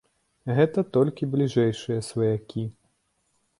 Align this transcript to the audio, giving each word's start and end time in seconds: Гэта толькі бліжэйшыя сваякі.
Гэта 0.59 0.83
толькі 0.97 1.29
бліжэйшыя 1.35 1.99
сваякі. 2.11 2.67